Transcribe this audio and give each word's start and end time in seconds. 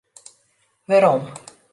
Werom. 0.87 1.23